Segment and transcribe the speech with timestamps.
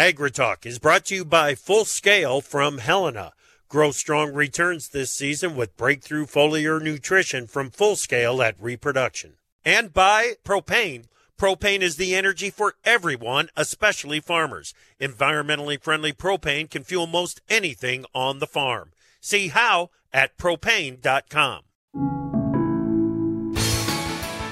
[0.00, 3.34] AgriTalk is brought to you by Full Scale from Helena.
[3.68, 9.34] Grow strong returns this season with breakthrough foliar nutrition from Full Scale at Reproduction.
[9.62, 11.04] And by Propane.
[11.38, 14.72] Propane is the energy for everyone, especially farmers.
[14.98, 18.92] Environmentally friendly propane can fuel most anything on the farm.
[19.20, 21.64] See how at propane.com.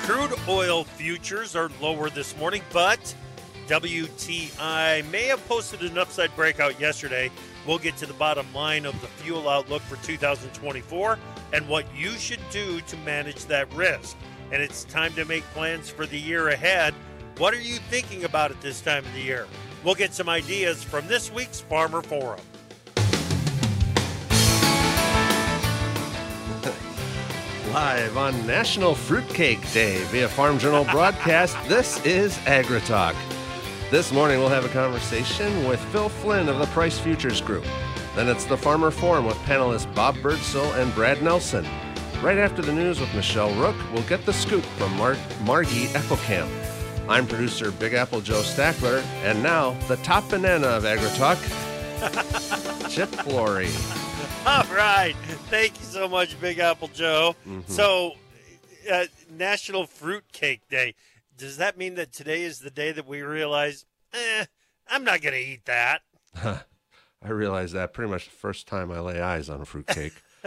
[0.03, 3.15] Crude oil futures are lower this morning, but
[3.69, 7.31] WTI may have posted an upside breakout yesterday.
[7.67, 11.18] We'll get to the bottom line of the fuel outlook for 2024
[11.53, 14.17] and what you should do to manage that risk.
[14.53, 16.94] And it's time to make plans for the year ahead.
[17.36, 19.46] What are you thinking about at this time of the year?
[19.85, 22.41] We'll get some ideas from this week's Farmer Forum.
[27.75, 33.14] Live on National Fruitcake Day via Farm Journal broadcast, this is AgriTalk.
[33.91, 37.65] This morning we'll have a conversation with Phil Flynn of the Price Futures Group.
[38.14, 41.67] Then it's the Farmer Forum with panelists Bob Birdsell and Brad Nelson.
[42.22, 46.50] Right after the news with Michelle Rook, we'll get the scoop from Mar- Margie Eckelkamp.
[47.08, 51.39] I'm producer Big Apple Joe Stackler, and now the top banana of AgriTalk,
[52.91, 53.70] Chip Flory.
[54.45, 55.14] All right.
[55.48, 57.34] Thank you so much, Big Apple Joe.
[57.47, 57.73] Mm-hmm.
[57.73, 58.17] So,
[58.92, 60.95] uh, National Fruitcake Day
[61.39, 64.44] does that mean that today is the day that we realize, eh,
[64.89, 66.03] I'm not going to eat that?
[66.42, 70.14] I realize that pretty much the first time I lay eyes on a fruitcake.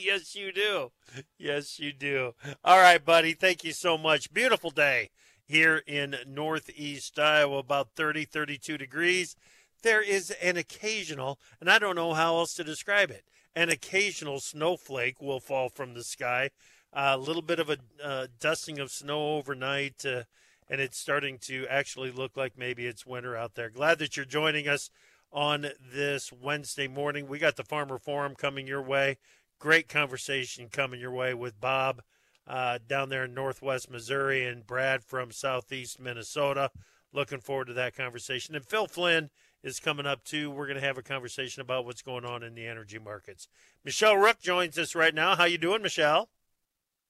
[0.00, 0.90] yes, you do.
[1.38, 2.34] Yes, you do.
[2.64, 3.32] All right, buddy.
[3.34, 4.32] Thank you so much.
[4.32, 5.10] Beautiful day
[5.46, 9.36] here in Northeast Iowa, about 30, 32 degrees.
[9.82, 13.24] There is an occasional, and I don't know how else to describe it,
[13.54, 16.50] an occasional snowflake will fall from the sky
[16.94, 20.22] a little bit of a uh, dusting of snow overnight, uh,
[20.68, 23.68] and it's starting to actually look like maybe it's winter out there.
[23.68, 24.90] Glad that you're joining us
[25.32, 27.26] on this Wednesday morning.
[27.26, 29.18] We got the Farmer Forum coming your way.
[29.58, 32.02] Great conversation coming your way with Bob
[32.46, 36.70] uh, down there in Northwest Missouri and Brad from Southeast Minnesota.
[37.12, 38.54] Looking forward to that conversation.
[38.54, 39.30] And Phil Flynn
[39.62, 40.50] is coming up too.
[40.50, 43.48] We're going to have a conversation about what's going on in the energy markets.
[43.84, 45.34] Michelle Rook joins us right now.
[45.34, 46.28] How you doing, Michelle?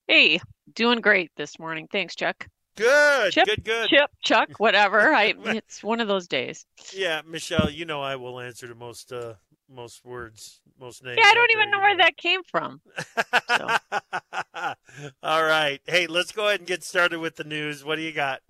[0.07, 0.41] Hey,
[0.75, 1.89] doing great this morning.
[1.91, 2.47] Thanks, Chuck.
[2.77, 3.89] Good, Chip, good, good.
[3.89, 5.15] Chip, Chuck, whatever.
[5.15, 6.67] I it's one of those days.
[6.93, 9.35] Yeah, Michelle, you know I will answer to most uh
[9.71, 11.19] most words, most names.
[11.21, 12.81] Yeah, I don't even know where that came from.
[13.49, 13.69] So.
[15.23, 15.81] All right.
[15.87, 17.85] Hey, let's go ahead and get started with the news.
[17.85, 18.41] What do you got?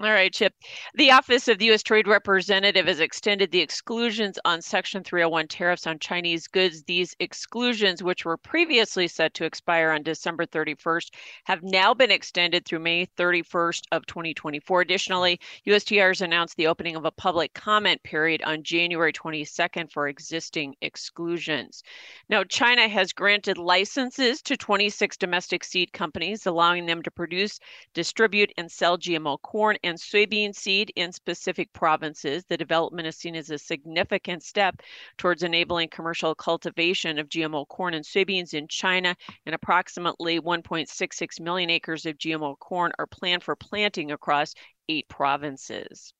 [0.00, 0.54] All right, Chip.
[0.94, 1.82] The Office of the U.S.
[1.82, 6.84] Trade Representative has extended the exclusions on Section 301 tariffs on Chinese goods.
[6.84, 11.10] These exclusions, which were previously set to expire on December 31st,
[11.46, 14.82] have now been extended through May 31st of 2024.
[14.82, 20.06] Additionally, USTR has announced the opening of a public comment period on January 22nd for
[20.06, 21.82] existing exclusions.
[22.28, 27.58] Now, China has granted licenses to 26 domestic seed companies, allowing them to produce,
[27.94, 32.44] distribute, and sell GMO corn and soybean seed in specific provinces.
[32.44, 34.82] The development is seen as a significant step
[35.16, 39.16] towards enabling commercial cultivation of GMO corn and soybeans in China,
[39.46, 44.54] and approximately 1.66 million acres of GMO corn are planned for planting across
[44.88, 46.12] eight provinces.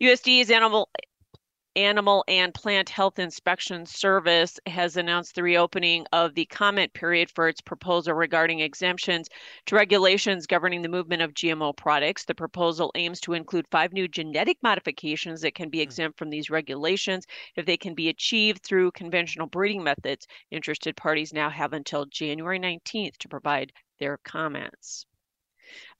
[0.00, 0.88] USDA's animal
[1.80, 7.48] Animal and Plant Health Inspection Service has announced the reopening of the comment period for
[7.48, 9.30] its proposal regarding exemptions
[9.64, 12.26] to regulations governing the movement of GMO products.
[12.26, 15.84] The proposal aims to include five new genetic modifications that can be hmm.
[15.84, 17.26] exempt from these regulations
[17.56, 20.26] if they can be achieved through conventional breeding methods.
[20.50, 25.06] Interested parties now have until January 19th to provide their comments.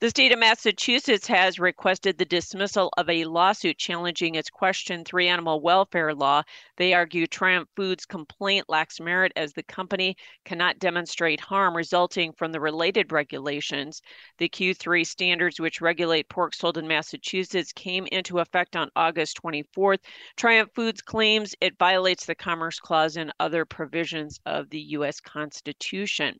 [0.01, 5.27] The state of Massachusetts has requested the dismissal of a lawsuit challenging its Question 3
[5.27, 6.43] animal welfare law.
[6.77, 12.51] They argue Triumph Foods' complaint lacks merit as the company cannot demonstrate harm resulting from
[12.51, 14.01] the related regulations.
[14.39, 19.99] The Q3 standards, which regulate pork sold in Massachusetts, came into effect on August 24th.
[20.35, 25.19] Triumph Foods claims it violates the Commerce Clause and other provisions of the U.S.
[25.19, 26.39] Constitution.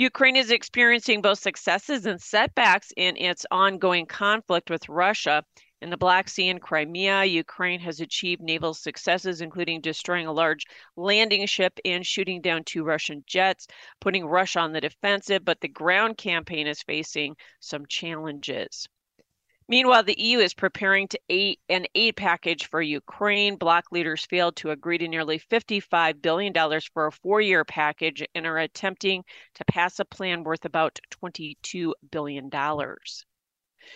[0.00, 5.42] Ukraine is experiencing both successes and setbacks in its ongoing conflict with Russia.
[5.82, 10.66] In the Black Sea and Crimea, Ukraine has achieved naval successes, including destroying a large
[10.94, 13.66] landing ship and shooting down two Russian jets,
[14.00, 18.88] putting Russia on the defensive, but the ground campaign is facing some challenges.
[19.70, 23.56] Meanwhile, the EU is preparing to aid an aid package for Ukraine.
[23.56, 26.54] Bloc leaders failed to agree to nearly $55 billion
[26.94, 29.24] for a four year package and are attempting
[29.54, 32.50] to pass a plan worth about $22 billion.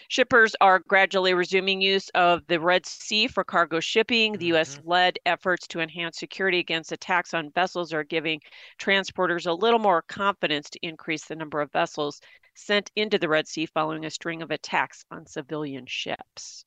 [0.09, 4.33] Shippers are gradually resuming use of the Red Sea for cargo shipping.
[4.35, 4.77] The U.S.
[4.77, 4.89] Mm-hmm.
[4.89, 8.41] led efforts to enhance security against attacks on vessels are giving
[8.79, 12.21] transporters a little more confidence to increase the number of vessels
[12.55, 16.65] sent into the Red Sea following a string of attacks on civilian ships.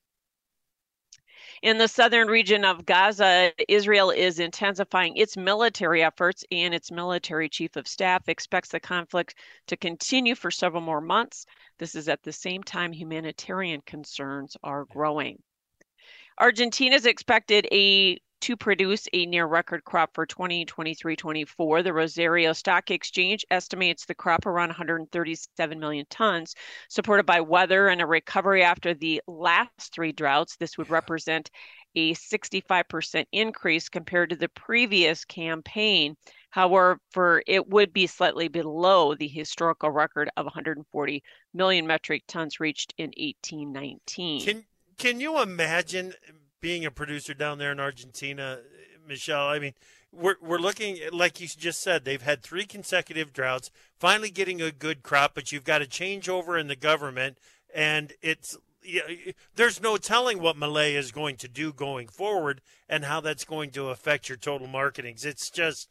[1.66, 7.50] In the southern region of Gaza, Israel is intensifying its military efforts, and its military
[7.50, 9.34] chief of staff expects the conflict
[9.66, 11.48] to continue for several more months.
[11.80, 15.42] This is at the same time humanitarian concerns are growing.
[16.40, 21.82] Argentina is expected a to produce a near record crop for 2023 24.
[21.82, 26.54] The Rosario Stock Exchange estimates the crop around 137 million tons,
[26.88, 30.58] supported by weather and a recovery after the last three droughts.
[30.58, 31.50] This would represent
[31.96, 36.16] a 65% increase compared to the previous campaign.
[36.52, 41.24] However, it would be slightly below the historical record of 140
[41.56, 44.42] million metric tons reached in 1819.
[44.42, 44.66] Can
[45.00, 46.14] can you imagine
[46.62, 48.60] being a producer down there in Argentina,
[49.08, 49.74] Michelle, I mean,
[50.12, 53.70] we're we're looking like you just said they've had three consecutive droughts,
[54.00, 57.38] finally getting a good crop, but you've got a changeover in the government,
[57.74, 58.58] and it's
[59.56, 63.72] there's no telling what Milei is going to do going forward and how that's going
[63.72, 65.26] to affect your total marketings.
[65.26, 65.90] It's just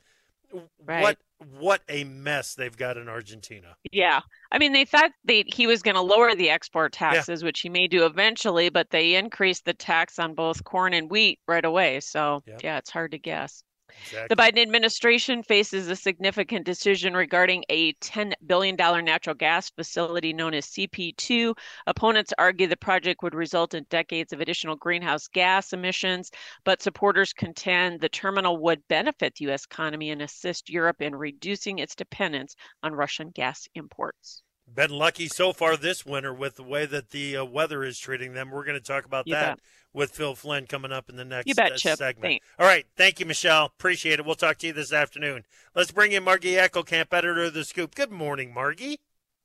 [0.86, 1.02] right.
[1.02, 1.18] what
[1.58, 3.76] what a mess they've got in Argentina.
[3.90, 4.20] Yeah.
[4.50, 7.46] I mean, they thought they, he was going to lower the export taxes, yeah.
[7.46, 11.40] which he may do eventually, but they increased the tax on both corn and wheat
[11.46, 12.00] right away.
[12.00, 12.62] So, yep.
[12.62, 13.62] yeah, it's hard to guess.
[13.96, 14.28] Exactly.
[14.28, 20.54] The Biden administration faces a significant decision regarding a $10 billion natural gas facility known
[20.54, 21.54] as CP2.
[21.86, 26.30] Opponents argue the project would result in decades of additional greenhouse gas emissions,
[26.64, 29.64] but supporters contend the terminal would benefit the U.S.
[29.64, 35.52] economy and assist Europe in reducing its dependence on Russian gas imports been lucky so
[35.52, 38.50] far this winter with the way that the uh, weather is treating them.
[38.50, 39.64] We're going to talk about you that bet.
[39.92, 41.98] with Phil Flynn coming up in the next you bet, uh, Chip.
[41.98, 42.22] segment.
[42.22, 42.46] Thanks.
[42.58, 42.86] All right.
[42.96, 43.66] Thank you, Michelle.
[43.66, 44.26] Appreciate it.
[44.26, 45.44] We'll talk to you this afternoon.
[45.74, 47.94] Let's bring in Margie Eckelkamp, editor of The Scoop.
[47.94, 49.00] Good morning, Margie.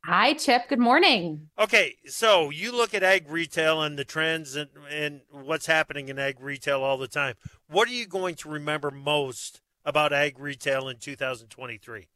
[0.05, 0.69] Hi, Chip.
[0.69, 1.49] Good morning.
[1.59, 6.17] Okay, so you look at ag retail and the trends and, and what's happening in
[6.17, 7.35] ag retail all the time.
[7.67, 12.07] What are you going to remember most about ag retail in 2023?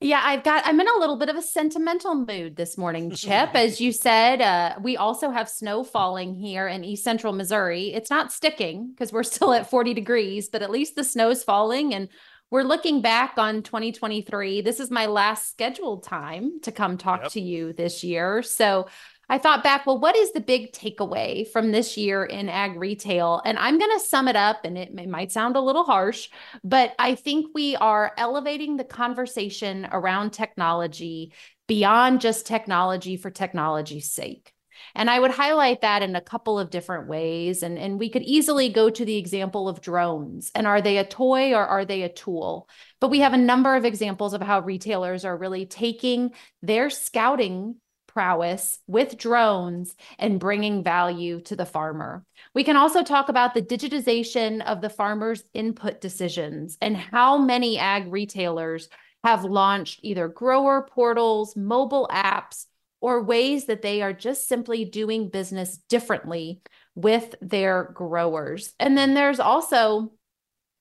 [0.00, 3.50] Yeah, I've got, I'm in a little bit of a sentimental mood this morning, Chip.
[3.54, 7.94] As you said, uh, we also have snow falling here in east central Missouri.
[7.94, 11.42] It's not sticking because we're still at 40 degrees, but at least the snow is
[11.42, 11.94] falling.
[11.94, 12.10] And
[12.50, 14.60] we're looking back on 2023.
[14.60, 17.32] This is my last scheduled time to come talk yep.
[17.32, 18.42] to you this year.
[18.42, 18.88] So
[19.28, 23.42] I thought back, well, what is the big takeaway from this year in ag retail?
[23.44, 26.28] And I'm going to sum it up, and it, it, might sound a little harsh,
[26.62, 31.32] but I think we are elevating the conversation around technology
[31.66, 34.52] beyond just technology for technology's sake.
[34.94, 37.62] And I would highlight that in a couple of different ways.
[37.62, 40.50] And, and we could easily go to the example of drones.
[40.54, 42.68] And are they a toy or are they a tool?
[43.00, 46.32] But we have a number of examples of how retailers are really taking
[46.62, 47.76] their scouting
[48.16, 52.24] prowess with drones and bringing value to the farmer.
[52.54, 57.78] We can also talk about the digitization of the farmer's input decisions and how many
[57.78, 58.88] ag retailers
[59.22, 62.64] have launched either grower portals, mobile apps,
[63.02, 66.62] or ways that they are just simply doing business differently
[66.94, 68.72] with their growers.
[68.80, 70.10] And then there's also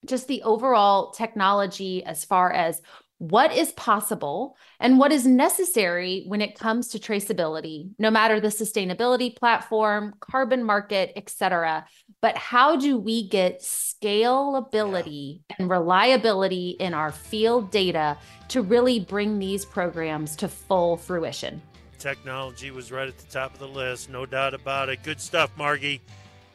[0.06, 2.82] just the overall technology as far as
[3.18, 8.50] what is possible and what is necessary when it comes to traceability no matter the
[8.50, 11.86] sustainability platform carbon market etc
[12.22, 15.56] but how do we get scalability yeah.
[15.60, 18.18] and reliability in our field data
[18.50, 21.62] to really bring these programs to full fruition?
[22.00, 25.04] Technology was right at the top of the list no doubt about it.
[25.04, 26.02] Good stuff margie.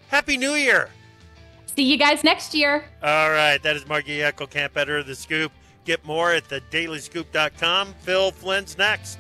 [0.09, 0.91] Happy new year!
[1.77, 2.85] See you guys next year.
[3.03, 5.53] All right that is margie eckelkamp editor of the scoop
[5.91, 7.95] Get more at thedailyscoop.com.
[8.03, 9.19] Phil Flynn's next.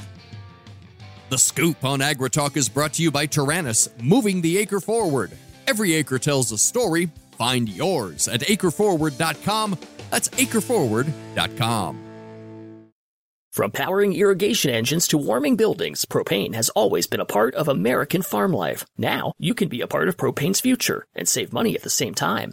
[1.29, 5.33] The Scoop on AgriTalk is brought to you by Taranis, moving the acre forward.
[5.67, 7.11] Every acre tells a story.
[7.33, 9.79] Find yours at acreforward.com.
[10.11, 11.99] That's acreforward.com.
[13.50, 18.23] From powering irrigation engines to warming buildings, propane has always been a part of American
[18.23, 18.87] farm life.
[18.97, 22.15] Now, you can be a part of propane's future and save money at the same
[22.15, 22.53] time.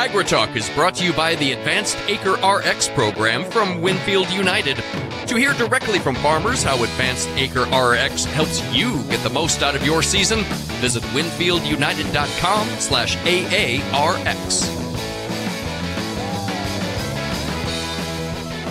[0.00, 4.76] AgriTalk is brought to you by the Advanced Acre RX program from Winfield United.
[5.26, 9.76] To hear directly from farmers how Advanced Acre RX helps you get the most out
[9.76, 10.40] of your season,
[10.80, 14.64] visit winfieldunited.com slash AARX.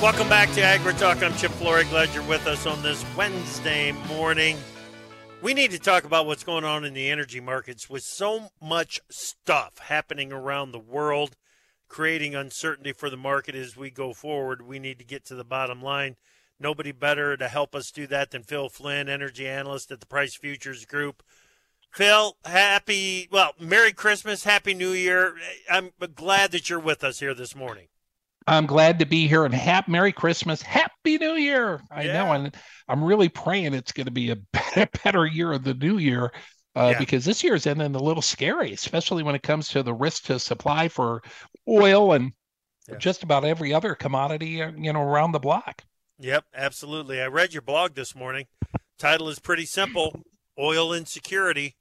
[0.02, 1.22] Welcome back to AgriTalk.
[1.22, 1.84] I'm Chip Flory.
[1.84, 4.58] Glad you're with us on this Wednesday morning.
[5.42, 9.00] We need to talk about what's going on in the energy markets with so much
[9.10, 11.38] stuff happening around the world,
[11.88, 14.62] creating uncertainty for the market as we go forward.
[14.62, 16.18] We need to get to the bottom line.
[16.60, 20.36] Nobody better to help us do that than Phil Flynn, energy analyst at the Price
[20.36, 21.24] Futures Group.
[21.90, 25.36] Phil, happy, well, Merry Christmas, Happy New Year.
[25.72, 27.88] I'm glad that you're with us here this morning.
[28.48, 31.82] I'm glad to be here and happy Merry Christmas, Happy New Year.
[31.92, 32.14] I Yeah.
[32.14, 32.56] know, and
[32.88, 36.32] I'm really praying it's going to be a better, better year of the new year
[36.76, 37.00] uh, Yeah.
[37.00, 40.24] because this year is ending a little scary, especially when it comes to the risk
[40.26, 41.22] to supply for
[41.68, 42.32] oil and
[42.88, 42.98] Yeah.
[42.98, 45.84] just about every other commodity, uh, you know, around the block.
[46.20, 47.22] Yep, absolutely.
[47.22, 48.48] I read your blog this morning.
[48.98, 50.20] Title is pretty simple:
[50.58, 51.76] Oil insecurity.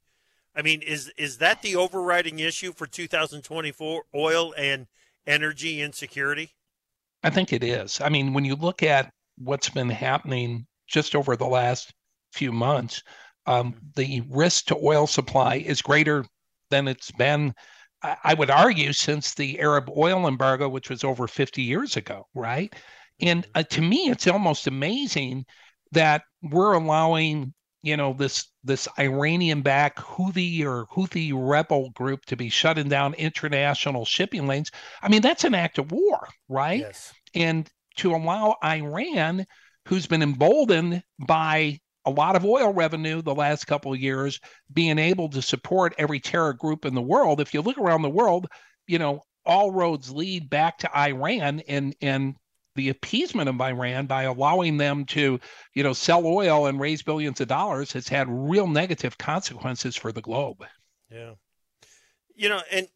[0.55, 4.03] I mean, is is that the overriding issue for 2024?
[4.15, 4.87] Oil and
[5.29, 6.51] energy insecurity.
[7.23, 8.01] I think it is.
[8.01, 11.93] I mean, when you look at what's been happening just over the last
[12.33, 13.03] few months,
[13.45, 16.25] um, the risk to oil supply is greater
[16.69, 17.53] than it's been,
[18.01, 22.73] I, would argue, since the Arab oil embargo, which was over 50 years ago, right?
[23.19, 25.45] And uh, to me, it's almost amazing
[25.91, 32.49] that we're allowing, you know, this this Iranian-backed Houthi or Houthi rebel group to be
[32.49, 34.71] shutting down international shipping lanes.
[35.01, 36.79] I mean, that's an act of war, right?
[36.79, 37.13] Yes.
[37.33, 39.45] and to allow Iran,
[39.85, 44.39] who's been emboldened by a lot of oil revenue the last couple of years,
[44.71, 47.41] being able to support every terror group in the world.
[47.41, 48.47] If you look around the world,
[48.87, 52.35] you know, all roads lead back to Iran and and
[52.75, 55.39] the appeasement of Iran by allowing them to,
[55.73, 60.11] you know, sell oil and raise billions of dollars has had real negative consequences for
[60.11, 60.63] the globe.
[61.11, 61.33] Yeah.
[62.35, 62.87] You know, and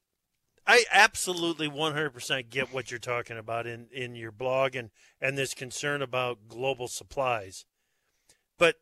[0.65, 5.53] I absolutely 100% get what you're talking about in, in your blog and, and this
[5.53, 7.65] concern about global supplies.
[8.57, 8.75] But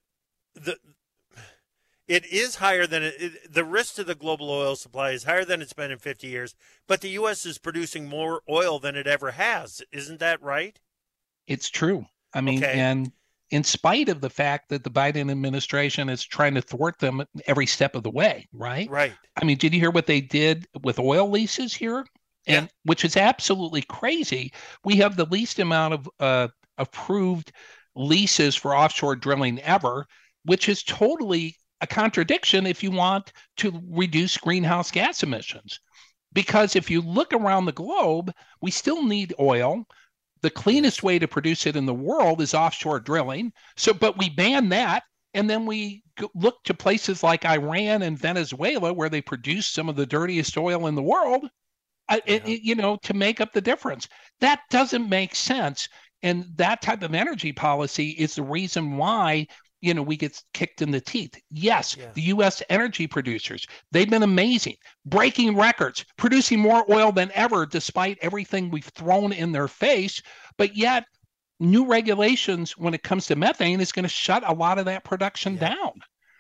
[0.54, 0.78] the
[2.12, 5.46] it is higher than it, it, the risk to the global oil supply is higher
[5.46, 9.08] than it's been in 50 years, but the US is producing more oil than it
[9.08, 9.82] ever has.
[9.94, 10.78] Isn't that right?
[11.48, 12.06] It's true.
[12.34, 12.74] I mean, Okay.
[12.78, 13.14] and
[13.50, 17.66] in spite of the fact that the Biden administration is trying to thwart them every
[17.66, 18.90] step of the way, right?
[18.90, 19.14] Right.
[19.42, 22.06] I mean, did you hear what they did with oil leases here?
[22.46, 24.52] And which is absolutely crazy.
[24.84, 27.54] We have the least amount of uh, approved
[27.96, 30.08] leases for offshore drilling ever,
[30.44, 35.80] which is totally a contradiction if you want to reduce greenhouse gas emissions.
[36.34, 39.86] Because if you look around the globe, we still need oil.
[40.42, 43.52] The cleanest way to produce it in the world is offshore drilling.
[43.76, 45.04] So, but we ban that.
[45.34, 46.04] And then we
[46.36, 50.88] look to places like Iran and Venezuela, where they produce some of the dirtiest oil
[50.88, 51.50] in the world,
[52.10, 54.08] uh, it- it- you know, to make up the difference.
[54.40, 55.88] That doesn't make sense.
[56.22, 59.48] And that type of energy policy is the reason why,
[59.82, 61.34] you know, we get kicked in the teeth.
[61.50, 62.12] Yes, Yeah.
[62.14, 62.62] the U.S.
[62.70, 68.86] energy producers, they've been amazing, breaking records, producing more oil than ever, despite everything we've
[68.86, 70.22] thrown in their face.
[70.58, 71.06] But yet,
[71.60, 75.04] new regulations when it comes to methane is going to shut a lot of that
[75.04, 75.70] production Yeah.
[75.70, 75.94] down.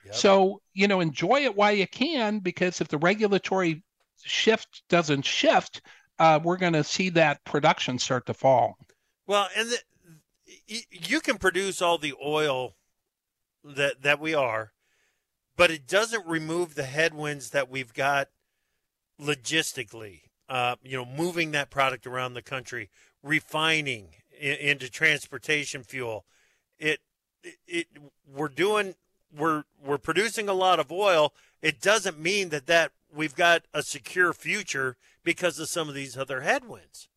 [0.06, 0.16] Yep.
[0.16, 3.84] So, you know, enjoy it while you can, because if the regulatory
[4.24, 5.82] shift doesn't shift,
[6.20, 8.78] uh, we're going to see that production start to fall.
[9.28, 9.78] Well, and the,
[10.90, 12.76] you can produce all the oil
[13.64, 14.72] that that we are,
[15.56, 18.30] but it doesn't remove the headwinds that we've got
[19.20, 20.22] logistically.
[20.50, 22.90] Uh, you know, moving that product around the country,
[23.24, 26.26] refining i- into transportation fuel.
[26.78, 27.00] It,
[27.44, 27.88] it, it
[28.28, 28.96] we're doing
[29.34, 31.34] we're we're producing a lot of oil.
[31.62, 36.18] It doesn't mean that that we've got a secure future because of some of these
[36.18, 37.08] other headwinds.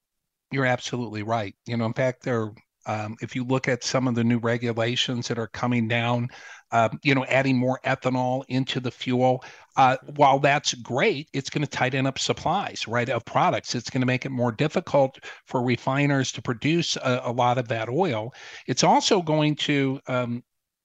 [0.52, 1.56] You're absolutely right.
[1.66, 2.52] You know, in fact, there
[2.86, 6.28] Um, if you look at some of the new regulations that are coming down,
[6.70, 9.44] uh, you know, adding more ethanol into the fuel,
[9.76, 13.74] uh, while that's great, it's going to tighten up supplies, right, of products.
[13.74, 17.68] It's going to make it more difficult for refiners to produce a, a lot of
[17.68, 18.34] that oil.
[18.66, 20.42] It's also going to um,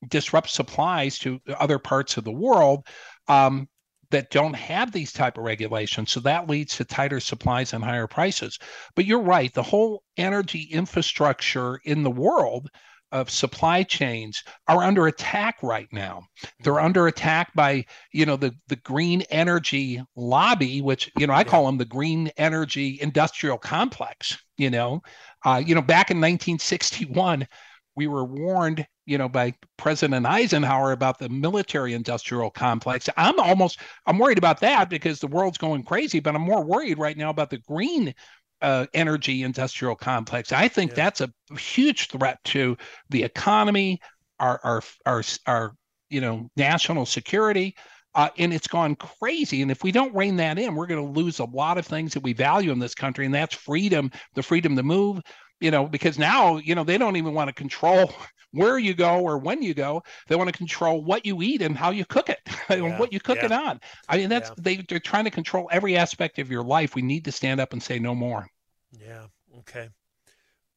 [0.08, 2.86] disrupt supplies to other parts of the world.
[3.28, 3.68] Um,
[4.12, 8.08] that don't have these type of regulations so that leads to tighter supplies and higher
[8.08, 8.60] prices
[8.96, 12.70] but you're right the whole energy infrastructure in the world
[13.12, 16.24] of supply chains are under attack right now.
[16.64, 21.44] They're under attack by, you know, the the green energy lobby, which you know I
[21.44, 24.38] call them the green energy industrial complex.
[24.58, 25.02] You know,
[25.46, 27.48] uh, you know, back in 1961,
[27.96, 33.10] we were warned, you know, by President Eisenhower about the military industrial complex.
[33.18, 37.00] I'm almost I'm worried about that because the world's going crazy, but I'm more worried
[37.00, 38.14] right now about the green
[38.62, 40.52] uh, energy industrial complex.
[40.52, 40.96] I think yeah.
[40.96, 42.78] that's a huge threat to
[43.10, 44.00] the economy,
[44.40, 45.74] our our our, our
[46.12, 47.76] you know national security.
[48.16, 49.62] Uh, and it's gone crazy.
[49.62, 52.12] And if we don't rein that in, we're going to lose a lot of things
[52.16, 55.22] that we value in this country, and that's freedom, the freedom to move.
[55.60, 58.14] You know, because now you know they don't even want to control
[58.52, 60.04] where you go or when you go.
[60.28, 62.40] They want to control what you eat and how you cook it
[62.70, 63.46] and yeah, what you cook yeah.
[63.46, 63.80] it on.
[64.08, 64.56] I mean, that's yeah.
[64.58, 66.96] they, they're trying to control every aspect of your life.
[66.96, 68.48] We need to stand up and say no more.
[68.92, 69.26] Yeah.
[69.60, 69.90] Okay.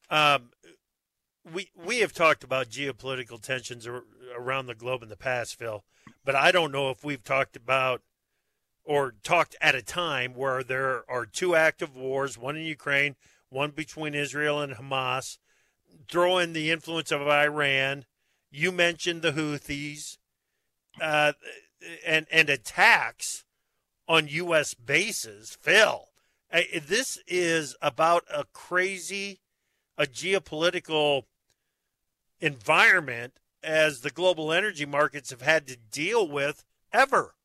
[0.09, 0.51] Um,
[1.51, 3.87] we we have talked about geopolitical tensions
[4.35, 5.83] around the globe in the past, Phil,
[6.23, 8.01] but I don't know if we've talked about
[8.85, 13.15] or talked at a time where there are two active wars, one in Ukraine,
[13.53, 15.37] one between Israel and Hamas.
[16.09, 18.05] Throw in the influence of Iran.
[18.51, 20.17] You mentioned the Houthis,
[21.01, 21.33] uh,
[22.05, 23.45] and and attacks
[24.07, 24.73] on U.S.
[24.73, 25.57] bases.
[25.61, 26.09] Phil,
[26.87, 29.39] this is about a crazy,
[29.97, 31.23] a geopolitical
[32.39, 37.35] environment as the global energy markets have had to deal with ever.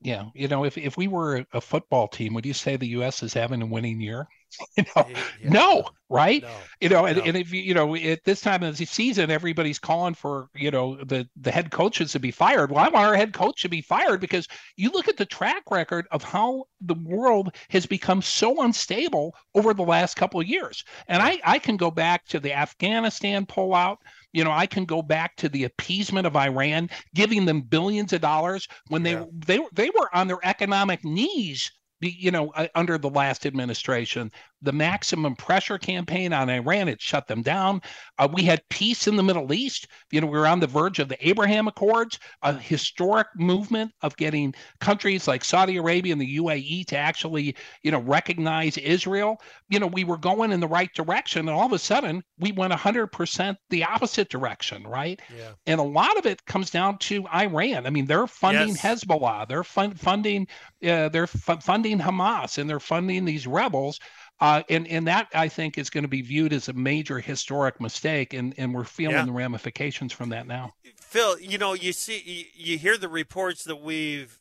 [0.00, 3.22] Yeah, you know, if if we were a football team, would you say the U.S.
[3.22, 4.26] is having a winning year?
[4.76, 5.48] you know, yeah.
[5.50, 6.42] no, right?
[6.42, 6.50] No.
[6.80, 7.24] You know, and, no.
[7.24, 10.70] and if you, you know, at this time of the season, everybody's calling for, you
[10.70, 12.70] know, the, the head coaches to be fired.
[12.70, 15.62] Well, I want our head coach to be fired because you look at the track
[15.70, 20.84] record of how the world has become so unstable over the last couple of years.
[21.08, 23.96] And I, I can go back to the Afghanistan pullout.
[24.32, 28.20] You know, I can go back to the appeasement of Iran, giving them billions of
[28.20, 29.24] dollars when they yeah.
[29.46, 31.70] they they were on their economic knees
[32.04, 34.30] you know, uh, under the last administration,
[34.64, 37.82] the maximum pressure campaign on Iran, it shut them down.
[38.18, 39.88] Uh, we had peace in the Middle East.
[40.10, 44.16] You know, we were on the verge of the Abraham Accords, a historic movement of
[44.16, 49.40] getting countries like Saudi Arabia and the UAE to actually, you know, recognize Israel.
[49.68, 51.48] You know, we were going in the right direction.
[51.48, 55.20] And all of a sudden, we went 100% the opposite direction, right?
[55.36, 55.52] Yeah.
[55.66, 57.86] And a lot of it comes down to Iran.
[57.86, 58.82] I mean, they're funding yes.
[58.82, 60.46] Hezbollah, they're fun- funding,
[60.86, 63.98] uh, they're f- funding Hamas, and they're funding these rebels.
[64.40, 67.80] Uh, and and that I think is going to be viewed as a major historic
[67.80, 69.24] mistake, and and we're feeling yeah.
[69.24, 70.72] the ramifications from that now.
[70.96, 74.40] Phil, you know, you see, you hear the reports that we've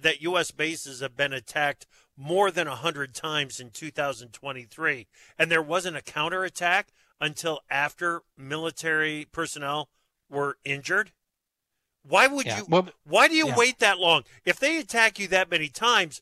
[0.00, 0.50] that U.S.
[0.52, 6.92] bases have been attacked more than hundred times in 2023, and there wasn't a counterattack
[7.20, 9.88] until after military personnel
[10.30, 11.12] were injured.
[12.02, 12.58] Why would yeah.
[12.58, 12.66] you?
[12.68, 13.56] Well, why do you yeah.
[13.56, 14.24] wait that long?
[14.44, 16.20] If they attack you that many times,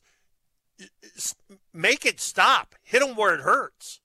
[1.73, 2.75] make it stop.
[2.83, 4.01] Hit them where it hurts.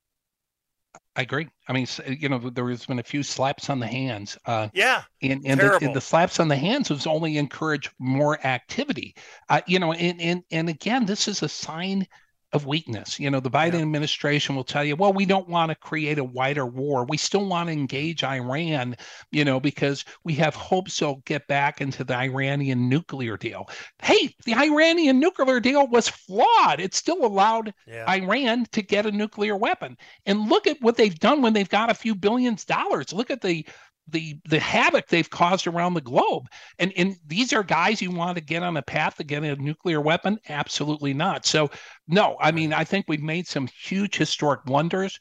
[1.15, 1.49] I agree.
[1.67, 4.37] I mean, you know, there has been a few slaps on the hands.
[4.45, 8.39] Uh, yeah, and and the, and the, slaps on the hands was only encourage more
[8.47, 9.15] activity.
[9.49, 12.07] Uh, you know, and and and again, this is a sign
[12.53, 13.19] of weakness.
[13.19, 13.81] You know, the Biden yeah.
[13.81, 17.05] administration will tell you, well, we don't want to create a wider war.
[17.05, 18.97] We still want to engage Iran,
[19.33, 23.69] you know, because we have hopes they'll get back into the Iranian nuclear deal.
[24.01, 26.81] Hey, the Iranian nuclear deal was flawed.
[26.81, 28.09] It still allowed yeah.
[28.11, 29.97] Iran to get a nuclear weapon.
[30.25, 33.13] And look at what they've done when they've got a few billions dollars.
[33.13, 33.67] Look at the
[34.09, 36.47] the the havoc they've caused around the globe.
[36.79, 39.57] And and these are guys you want to get on a path to get a
[39.57, 40.39] nuclear weapon?
[40.49, 41.47] Absolutely not.
[41.47, 41.71] So
[42.09, 45.19] no, I mean I think we've made some huge historic blunders.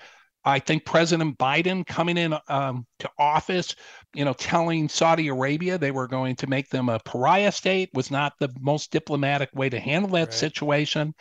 [0.48, 3.76] I think President Biden coming in um, to office,
[4.14, 8.12] you know, telling Saudi Arabia they were going to make them a pariah state was
[8.12, 10.34] not the most diplomatic way to handle that right.
[10.34, 11.16] situation.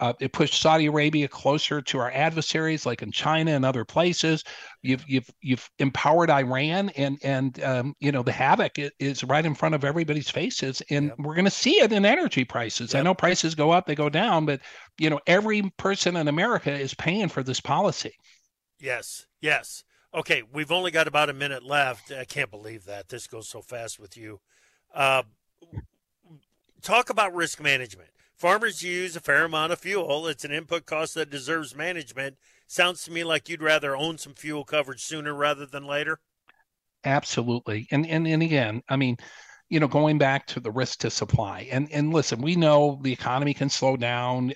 [0.00, 4.44] Uh, it pushed Saudi Arabia closer to our adversaries, like in China and other places.
[4.82, 9.54] You've you've you've empowered Iran, and and um, you know the havoc is right in
[9.54, 11.18] front of everybody's faces, and yep.
[11.18, 12.92] we're going to see it in energy prices.
[12.92, 13.00] Yep.
[13.00, 14.60] I know prices go up, they go down, but
[14.98, 18.14] you know every person in America is paying for this policy.
[18.78, 19.84] Yes, yes.
[20.14, 22.12] Okay, we've only got about a minute left.
[22.12, 23.08] I can't believe that.
[23.08, 24.40] This goes so fast with you.
[24.94, 25.24] Uh,
[26.80, 28.10] talk about risk management.
[28.38, 30.28] Farmers use a fair amount of fuel.
[30.28, 32.36] It's an input cost that deserves management.
[32.68, 36.20] Sounds to me like you'd rather own some fuel coverage sooner rather than later.
[37.04, 37.88] Absolutely.
[37.90, 39.16] And and and again, I mean,
[39.70, 41.68] you know, going back to the risk to supply.
[41.72, 44.52] And and listen, we know the economy can slow down,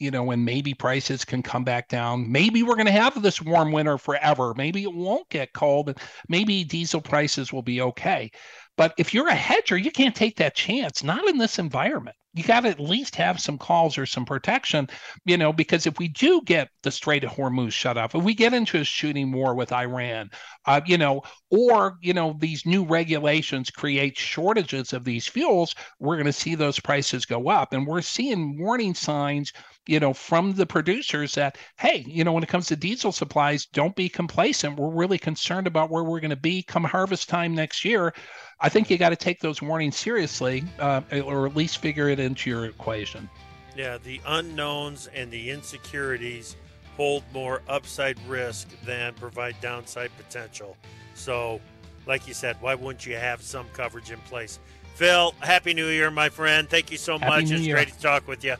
[0.00, 2.30] you know, and maybe prices can come back down.
[2.32, 4.54] Maybe we're going to have this warm winter forever.
[4.56, 8.32] Maybe it won't get cold and maybe diesel prices will be okay.
[8.76, 12.44] But if you're a hedger, you can't take that chance, not in this environment you
[12.44, 14.88] got to at least have some calls or some protection,
[15.24, 18.34] you know, because if we do get the Strait of Hormuz shut off, if we
[18.34, 20.30] get into a shooting war with Iran,
[20.66, 26.16] uh, you know, or, you know, these new regulations create shortages of these fuels, we're
[26.16, 27.72] going to see those prices go up.
[27.72, 29.52] And we're seeing warning signs,
[29.86, 33.66] you know, from the producers that, hey, you know, when it comes to diesel supplies,
[33.66, 34.78] don't be complacent.
[34.78, 38.14] We're really concerned about where we're going to be come harvest time next year.
[38.62, 42.24] I think you got to take those warnings seriously, uh, or at least figure it
[42.24, 43.28] into your equation.
[43.76, 46.56] Yeah, the unknowns and the insecurities
[46.96, 50.76] hold more upside risk than provide downside potential.
[51.14, 51.60] So,
[52.06, 54.58] like you said, why wouldn't you have some coverage in place?
[54.94, 56.68] Phil, Happy New Year, my friend.
[56.68, 57.44] Thank you so Happy much.
[57.50, 57.76] New it's Year.
[57.76, 58.56] great to talk with you.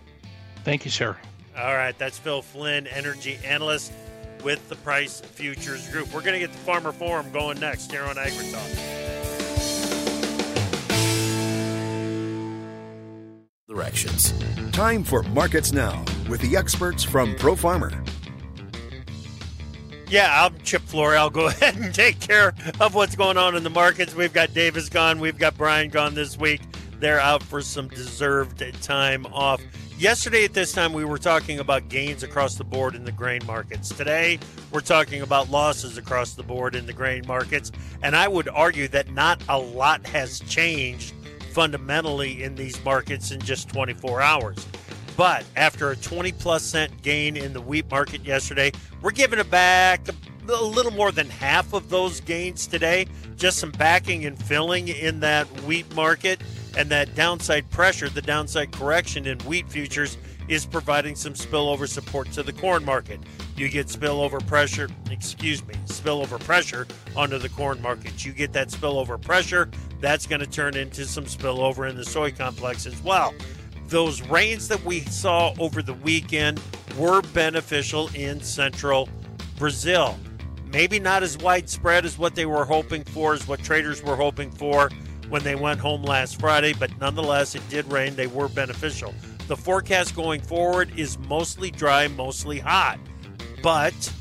[0.64, 1.16] Thank you, sir.
[1.56, 3.92] All right, that's Phil Flynn, energy analyst
[4.42, 6.12] with the Price Futures Group.
[6.14, 8.99] We're going to get the Farmer Forum going next here on AgriTalk.
[14.72, 17.92] Time for Markets Now with the experts from Pro Farmer.
[20.08, 21.18] Yeah, I'm Chip Flory.
[21.18, 24.14] I'll go ahead and take care of what's going on in the markets.
[24.14, 25.20] We've got Davis gone.
[25.20, 26.62] We've got Brian gone this week.
[26.98, 29.60] They're out for some deserved time off.
[29.98, 33.42] Yesterday at this time, we were talking about gains across the board in the grain
[33.46, 33.90] markets.
[33.90, 34.38] Today,
[34.70, 37.70] we're talking about losses across the board in the grain markets.
[38.02, 41.12] And I would argue that not a lot has changed
[41.50, 44.66] fundamentally in these markets in just 24 hours.
[45.16, 49.50] But after a 20 plus cent gain in the wheat market yesterday, we're giving it
[49.50, 50.08] back
[50.48, 53.06] a little more than half of those gains today.
[53.36, 56.40] Just some backing and filling in that wheat market.
[56.76, 60.16] And that downside pressure, the downside correction in wheat futures
[60.50, 63.20] is providing some spillover support to the corn market.
[63.56, 68.24] You get spillover pressure, excuse me, spillover pressure onto the corn market.
[68.26, 72.32] You get that spillover pressure, that's going to turn into some spillover in the soy
[72.32, 73.32] complex as well.
[73.86, 76.60] Those rains that we saw over the weekend
[76.98, 79.08] were beneficial in central
[79.56, 80.18] Brazil.
[80.72, 84.50] Maybe not as widespread as what they were hoping for, as what traders were hoping
[84.50, 84.90] for
[85.28, 88.16] when they went home last Friday, but nonetheless, it did rain.
[88.16, 89.14] They were beneficial.
[89.50, 93.00] The forecast going forward is mostly dry, mostly hot,
[93.64, 94.12] but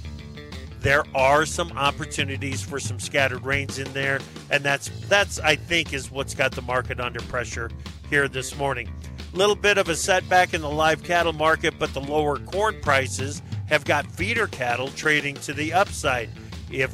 [0.79, 5.93] there are some opportunities for some scattered rains in there, and that's that's I think
[5.93, 7.69] is what's got the market under pressure
[8.09, 8.91] here this morning.
[9.31, 13.43] Little bit of a setback in the live cattle market, but the lower corn prices
[13.67, 16.31] have got feeder cattle trading to the upside.
[16.71, 16.91] If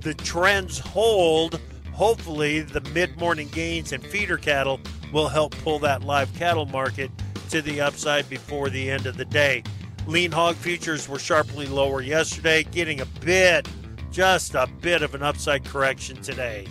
[0.00, 1.60] the trends hold,
[1.92, 4.80] hopefully the mid-morning gains in feeder cattle
[5.12, 7.08] will help pull that live cattle market
[7.52, 9.62] to the upside before the end of the day.
[10.06, 13.68] Lean hog futures were sharply lower yesterday, getting a bit,
[14.10, 16.66] just a bit of an upside correction today.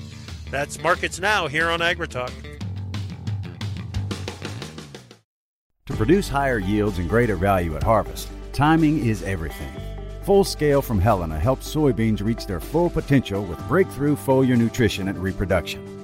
[0.49, 2.31] That's markets now here on AgriTalk.
[5.85, 9.71] To produce higher yields and greater value at harvest, timing is everything.
[10.23, 15.19] Full Scale from Helena helps soybeans reach their full potential with breakthrough foliar nutrition and
[15.19, 15.90] reproduction.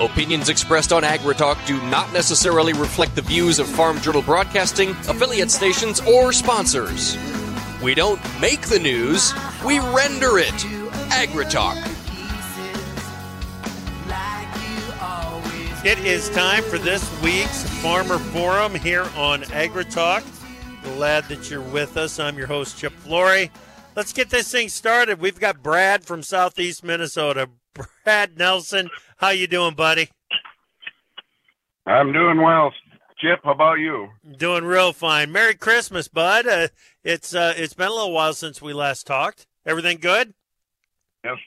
[0.00, 5.50] Opinions expressed on AgriTalk do not necessarily reflect the views of Farm Journal Broadcasting, affiliate
[5.50, 7.16] stations, or sponsors.
[7.82, 9.32] We don't make the news,
[9.64, 10.54] we render it.
[11.12, 11.76] AgriTalk.
[15.84, 20.24] It is time for this week's Farmer Forum here on AgriTalk.
[20.96, 22.18] Glad that you're with us.
[22.18, 23.50] I'm your host, Chip Flory.
[23.94, 25.20] Let's get this thing started.
[25.20, 27.50] We've got Brad from Southeast Minnesota.
[27.74, 30.10] Brad Nelson, how you doing, buddy?
[31.86, 32.72] I'm doing well,
[33.18, 33.40] Chip.
[33.44, 34.08] How about you?
[34.36, 35.32] Doing real fine.
[35.32, 36.46] Merry Christmas, bud.
[36.46, 36.68] Uh,
[37.02, 39.46] it's uh, it's been a little while since we last talked.
[39.66, 40.34] Everything good?
[41.24, 41.38] Yes.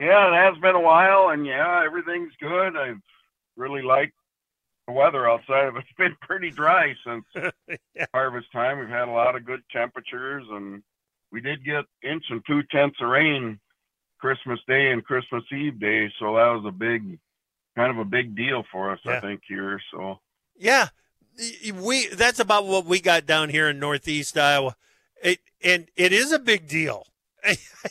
[0.00, 2.76] Yeah, it has been a while, and yeah, everything's good.
[2.76, 3.00] I've
[3.56, 4.12] really liked
[4.86, 5.72] the weather outside.
[5.76, 7.24] It's been pretty dry since
[7.94, 8.06] yeah.
[8.12, 8.78] harvest time.
[8.78, 10.82] We've had a lot of good temperatures, and
[11.32, 13.58] we did get inch and two tenths of rain
[14.18, 17.18] Christmas Day and Christmas Eve day, so that was a big,
[17.76, 19.18] kind of a big deal for us, Yeah.
[19.18, 19.80] I think here.
[19.92, 20.20] So
[20.56, 20.88] Yeah,
[21.74, 24.76] we that's about what we got down here in Northeast Iowa.
[25.22, 27.06] It and it is a big deal.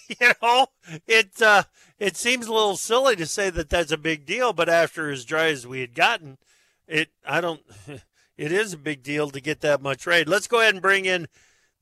[0.08, 0.68] you know,
[1.08, 1.64] it uh,
[2.00, 5.26] it seems a little silly to say that that's a big deal, but after as
[5.26, 6.38] dry as we had gotten,
[6.88, 7.62] it I don't.
[8.38, 10.26] It is a big deal to get that much rain.
[10.28, 11.30] Let's go ahead and bring in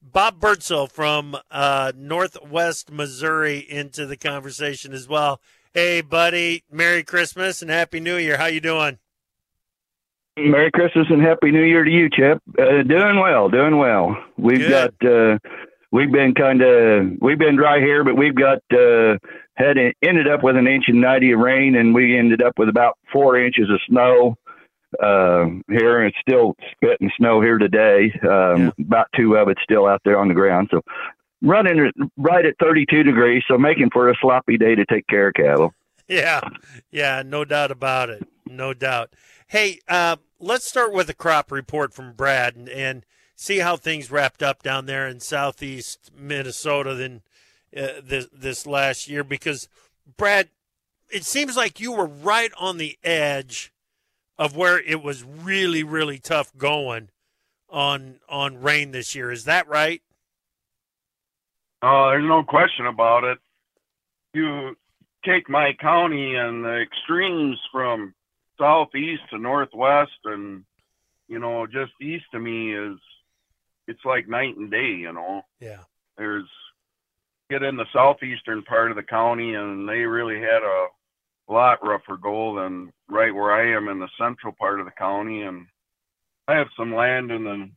[0.03, 5.39] Bob Birdsell from uh, Northwest Missouri into the conversation as well.
[5.73, 8.37] Hey, buddy, Merry Christmas and Happy New Year.
[8.37, 8.99] How you doing?
[10.37, 12.41] Merry Christmas and Happy New Year to you, Chip.
[12.59, 14.15] Uh, doing well, doing well.
[14.37, 14.93] We've Good.
[14.99, 15.37] got uh,
[15.91, 19.17] we've been kind of we've been dry here, but we've got uh,
[19.55, 22.67] had ended up with an inch and ninety of rain, and we ended up with
[22.67, 24.35] about four inches of snow
[25.01, 28.11] uh, here, and it's still spitting snow here today.
[28.27, 30.81] Um, About two of it still out there on the ground, so
[31.41, 35.33] running right at thirty-two degrees, so making for a sloppy day to take care of
[35.35, 35.73] cattle.
[36.05, 36.41] Yeah,
[36.91, 38.27] yeah, no doubt about it.
[38.45, 39.13] No doubt.
[39.47, 44.11] Hey, uh, let's start with a crop report from Brad and, and see how things
[44.11, 47.21] wrapped up down there in southeast Minnesota than
[47.75, 49.23] uh, this this last year.
[49.23, 49.69] Because
[50.17, 50.49] Brad,
[51.09, 53.72] it seems like you were right on the edge
[54.43, 57.07] of where it was really really tough going
[57.69, 59.31] on on rain this year.
[59.31, 60.01] Is that right?
[61.81, 63.37] Uh, there's no question about it.
[64.33, 64.75] You
[65.25, 68.13] take my county and the extremes from
[68.59, 70.65] southeast to northwest, and
[71.29, 72.97] you know, just east of me is
[73.87, 74.91] it's like night and day.
[74.91, 75.83] You know, Yeah.
[76.17, 76.49] there's
[77.49, 80.87] get in the southeastern part of the county, and they really had a
[81.49, 85.41] lot rougher go than right where I am in the central part of the county,
[85.41, 85.65] and
[86.47, 87.69] I have some land in the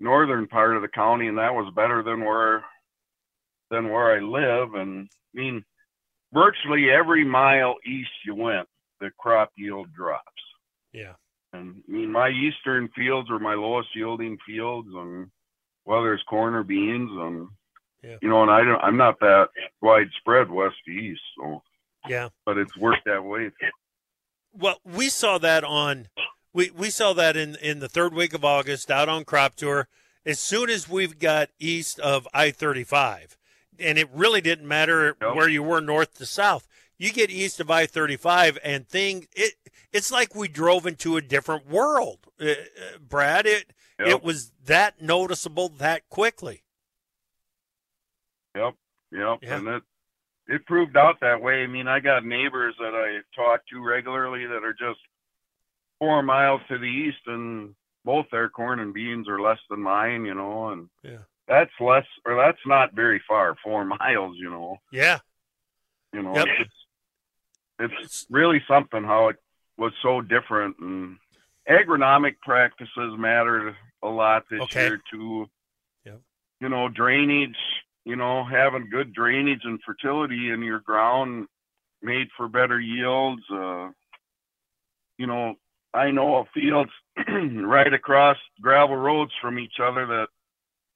[0.00, 2.64] northern part of the county, and that was better than where
[3.70, 4.74] than where I live.
[4.74, 5.64] And I mean,
[6.32, 8.68] virtually every mile east you went,
[9.00, 10.22] the crop yield drops.
[10.92, 11.14] Yeah.
[11.52, 15.30] And I mean, my eastern fields are my lowest yielding fields, and
[15.84, 17.48] whether it's corn or beans, and
[18.02, 18.16] Yeah.
[18.22, 19.48] you know, and I don't, I'm not that
[19.80, 21.62] widespread west to east, so
[22.08, 22.28] Yeah.
[22.46, 23.50] but it's worked that way.
[24.52, 26.08] Well, we saw that on
[26.52, 29.88] we we saw that in in the third week of August out on crop tour.
[30.26, 33.36] As soon as we've got east of I thirty five,
[33.78, 36.66] and it really didn't matter where you were north to south.
[36.96, 39.54] You get east of I thirty five, and thing it
[39.92, 42.54] it's like we drove into a different world, uh, uh,
[43.00, 43.46] Brad.
[43.46, 44.08] It Yep.
[44.08, 46.64] it was that noticeable that quickly.
[48.56, 48.74] Yep,
[49.12, 49.56] yep, Yeah.
[49.56, 49.82] and it
[50.46, 51.62] it proved out that way.
[51.62, 55.00] I mean, I got neighbors that I talk to regularly that are just
[55.98, 60.24] four miles to the east, and both their corn and beans are less than mine,
[60.26, 61.22] you know, and Yeah.
[61.48, 64.78] that's less or that's not very far, four miles, you know.
[64.92, 65.18] Yeah.
[66.12, 66.46] You know, Yep.
[66.60, 66.74] it's
[67.80, 69.36] it's really something how it
[69.78, 71.18] was so different, and
[71.68, 74.82] agronomic practices mattered a lot this Okay.
[74.86, 75.48] year too.
[76.04, 76.20] Yep.
[76.60, 77.56] You know, drainage.
[78.04, 81.46] You know, having good drainage and fertility in your ground
[82.02, 83.42] made for better yields.
[83.50, 83.88] Uh,
[85.18, 85.54] you know,
[85.94, 86.90] I know of fields
[87.28, 90.28] right across gravel roads from each other that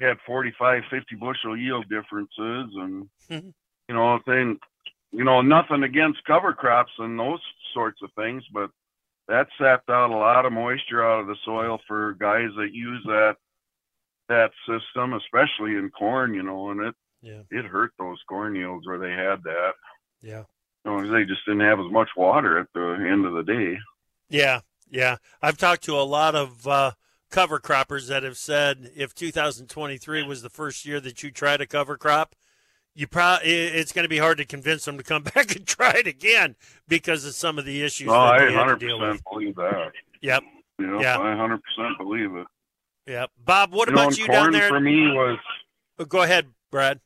[0.00, 3.54] had 45, 50 bushel yield differences, and Mhm.
[3.88, 4.58] you know, then
[5.10, 7.40] you know, nothing against cover crops and those
[7.72, 8.70] sorts of things, but
[9.26, 13.02] that sapped out a lot of moisture out of the soil for guys that use
[13.04, 13.36] that
[14.28, 17.42] that system, especially in corn, you know, and it Yeah.
[17.50, 19.72] it hurt those corn yields where they had that.
[20.22, 20.44] Yeah.
[20.84, 23.78] You know, they just didn't have as much water at the end of the day.
[24.28, 24.60] Yeah,
[24.90, 25.16] yeah.
[25.42, 26.92] I've talked to a lot of uh,
[27.30, 31.66] cover croppers that have said if 2023 was the first year that you tried a
[31.66, 32.34] cover crop,
[32.94, 35.90] you probably it's going to be hard to convince them to come back and try
[35.92, 38.80] it again because of some of the issues No, that I they had to hundred
[38.80, 39.24] deal percent with.
[39.32, 39.92] believe that.
[40.20, 40.42] Yep.
[40.78, 41.18] You know, Yeah.
[41.18, 42.46] I hundred percent believe it.
[43.08, 43.30] Yep.
[43.44, 44.68] Bob, what You about and you corn down there?
[44.68, 45.38] For me was
[45.98, 47.00] Oh, Go ahead, Brad.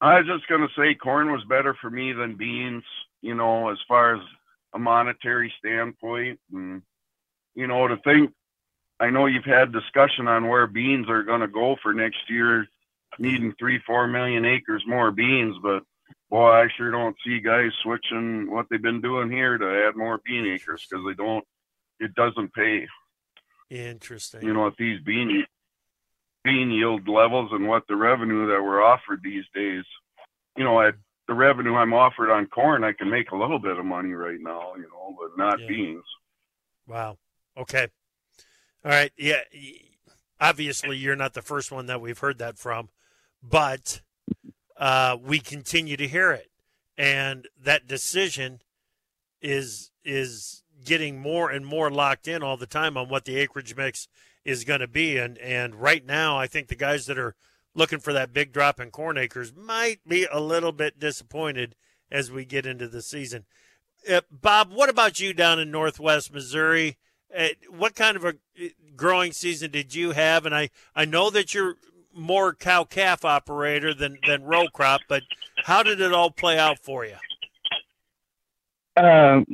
[0.00, 2.84] I was just gonna say corn was better for me than beans.
[3.20, 4.22] You know, as far as
[4.76, 6.38] a monetary standpoint.
[6.52, 6.82] And,
[7.54, 8.32] you know, to think,
[9.00, 12.66] I know you've had discussion on where beans are going to go for next year,
[13.18, 15.82] needing three, four million acres more beans, but
[16.30, 20.20] boy, I sure don't see guys switching what they've been doing here to add more
[20.24, 21.44] bean acres because they don't,
[21.98, 22.86] it doesn't pay.
[23.70, 24.42] Interesting.
[24.42, 25.44] You know, at these bean
[26.44, 29.84] bean yield levels and what the revenue that we're offered these days,
[30.56, 30.94] you know, at
[31.26, 34.38] the revenue I'm offered on corn, I can make a little bit of money right
[34.40, 35.66] now, you know, but not yeah.
[35.66, 36.04] beans.
[36.86, 37.18] Wow.
[37.56, 37.88] Okay.
[38.84, 39.12] All right.
[39.18, 39.40] Yeah.
[40.40, 42.90] Obviously, you're not the first one that we've heard that from,
[43.42, 44.02] but
[44.76, 46.50] uh, we continue to hear it,
[46.96, 48.60] and that decision
[49.40, 53.76] is is getting more and more locked in all the time on what the acreage
[53.76, 54.08] mix
[54.44, 55.18] is going to be.
[55.18, 57.34] And and right now, I think the guys that are
[57.74, 61.74] looking for that big drop in corn acres might be a little bit disappointed
[62.10, 63.44] as we get into the season.
[64.10, 66.96] Uh, Bob, what about you down in Northwest Missouri?
[67.36, 70.46] Uh, what kind of a uh, growing season did you have?
[70.46, 71.74] And I, I know that you're
[72.14, 75.22] more cow calf operator than, than row crop, but
[75.64, 77.16] how did it all play out for you?
[78.96, 79.44] Um,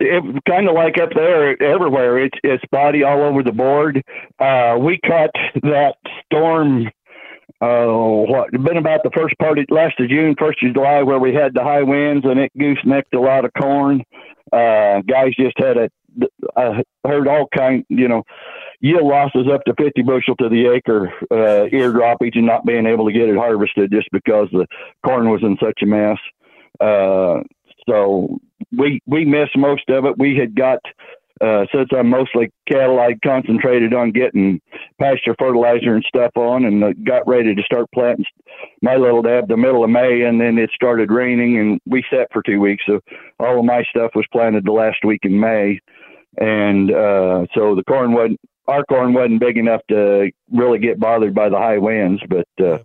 [0.00, 2.24] it kind of like up there everywhere.
[2.24, 4.02] It's it's spotty all over the board.
[4.38, 5.30] Uh, we caught
[5.62, 6.86] that storm.
[7.60, 8.50] Uh, what?
[8.50, 11.52] Been about the first part of last of June, first of July, where we had
[11.54, 14.02] the high winds and it goosenecked a lot of corn.
[14.52, 15.90] Uh, guys just had a.
[16.56, 18.24] I heard all kind, you know,
[18.80, 23.06] yield losses up to 50 bushel to the acre, uh, droppage and not being able
[23.06, 24.66] to get it harvested just because the
[25.06, 26.18] corn was in such a mess.
[26.80, 27.42] Uh,
[27.90, 28.40] so
[28.76, 30.18] we we missed most of it.
[30.18, 30.80] We had got
[31.40, 34.60] uh, since I'm mostly cattle, I concentrated on getting
[35.00, 38.26] pasture fertilizer and stuff on, and uh, got ready to start planting
[38.82, 42.28] my little dab the middle of May, and then it started raining, and we sat
[42.30, 42.84] for two weeks.
[42.86, 43.00] So
[43.38, 45.80] all of my stuff was planted the last week in May,
[46.36, 51.34] and uh, so the corn wasn't our corn wasn't big enough to really get bothered
[51.34, 52.78] by the high winds, but uh,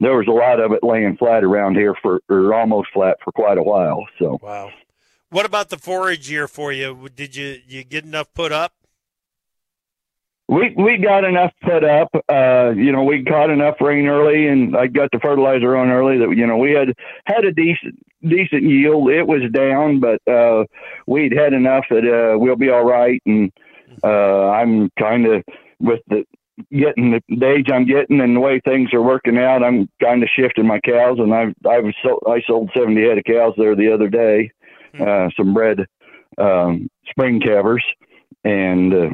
[0.00, 3.32] there was a lot of it laying flat around here for or almost flat for
[3.32, 4.06] quite a while.
[4.18, 4.70] So wow.
[5.30, 7.08] What about the forage year for you?
[7.14, 8.72] Did you you get enough put up?
[10.48, 12.08] We we got enough put up.
[12.28, 16.18] Uh, you know, we caught enough rain early, and I got the fertilizer on early.
[16.18, 16.92] That you know, we had
[17.26, 19.10] had a decent decent yield.
[19.10, 20.64] It was down, but uh,
[21.06, 23.22] we'd had enough that uh, we'll be all right.
[23.26, 23.52] And
[24.02, 25.44] uh, I'm kind of
[25.80, 26.24] with the
[26.70, 29.62] getting the age I'm getting and the way things are working out.
[29.62, 33.24] I'm kind of shifting my cows, and I've I've sold, I sold 70 head of
[33.24, 34.50] cows there the other day,
[34.94, 35.02] hmm.
[35.02, 35.86] uh, some bred
[36.38, 37.84] um, spring calvers,
[38.44, 38.94] and.
[38.94, 39.10] Uh,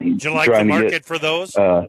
[0.00, 1.54] Did you like the market get, for those?
[1.56, 1.86] Uh,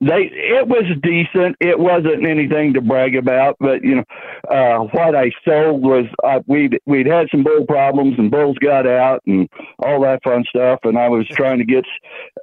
[0.00, 1.56] they it was decent.
[1.60, 4.04] It wasn't anything to brag about, but you know,
[4.48, 8.86] uh, what I sold was uh, we'd we'd had some bull problems and bulls got
[8.86, 9.48] out and
[9.80, 11.84] all that fun stuff, and I was trying to get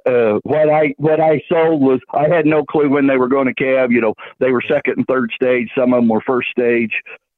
[0.04, 3.46] uh, what I what I sold was I had no clue when they were going
[3.46, 3.90] to calve.
[3.90, 5.70] You know, they were second and third stage.
[5.76, 6.92] Some of them were first stage.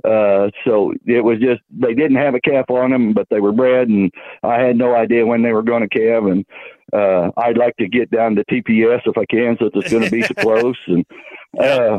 [0.04, 3.52] Uh, so it was just they didn't have a calf on them, but they were
[3.52, 6.26] bred, and I had no idea when they were going to calve.
[6.26, 6.46] And
[6.92, 10.10] uh, I'd like to get down to TPS if I can, since it's going to
[10.10, 10.78] be so close.
[10.86, 11.04] And
[11.58, 11.98] uh,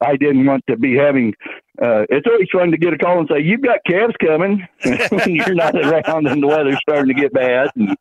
[0.00, 1.34] I didn't want to be having.
[1.80, 4.66] Uh, it's always fun to get a call and say you've got calves coming
[5.10, 7.96] when you're not around and the weather's starting to get bad, and,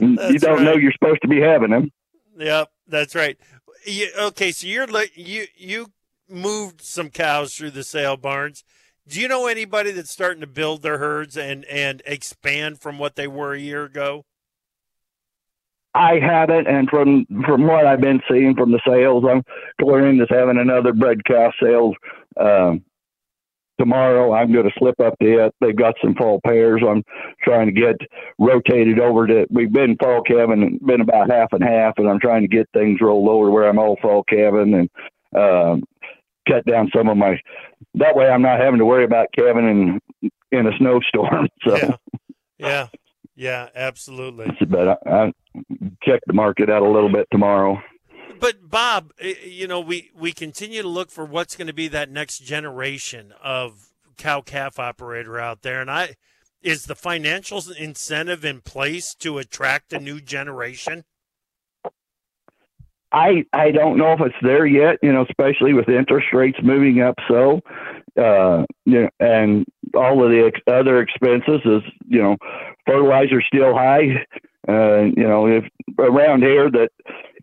[0.00, 0.62] and you don't right.
[0.62, 1.90] know you're supposed to be having them.
[2.38, 3.36] Yep, that's right.
[3.84, 5.90] You, okay, so you're like you you
[6.28, 8.64] moved some cows through the sale barns.
[9.08, 13.14] Do you know anybody that's starting to build their herds and and expand from what
[13.14, 14.24] they were a year ago?
[15.94, 19.42] I haven't, and from from what I've been seeing from the sales, I'm
[19.80, 21.94] learning is having another bred calf sales
[22.38, 22.84] um,
[23.78, 24.34] tomorrow.
[24.34, 25.54] I'm going to slip up to it.
[25.60, 26.82] They've got some fall pairs.
[26.86, 27.02] I'm
[27.42, 27.96] trying to get
[28.38, 29.46] rotated over to.
[29.50, 33.00] We've been fall calving, been about half and half, and I'm trying to get things
[33.00, 34.90] rolled over where I'm all fall calving and
[35.34, 35.82] um,
[36.48, 37.40] cut down some of my.
[37.94, 41.48] That way, I'm not having to worry about calving in in a snowstorm.
[41.66, 41.76] So.
[41.76, 41.96] Yeah.
[42.58, 42.88] Yeah.
[43.36, 44.50] Yeah, absolutely.
[44.66, 45.32] But I, I
[46.02, 47.78] check the market out a little bit tomorrow.
[48.40, 49.12] But Bob,
[49.44, 53.34] you know, we we continue to look for what's going to be that next generation
[53.42, 56.16] of cow calf operator out there, and I
[56.62, 61.04] is the financial incentive in place to attract a new generation.
[63.12, 67.00] I I don't know if it's there yet, you know, especially with interest rates moving
[67.00, 67.60] up so,
[68.16, 72.36] uh, you know, and all of the ex- other expenses is, you know,
[72.86, 74.24] fertilizer still high.
[74.68, 75.64] Uh, you know, if
[75.98, 76.90] around here that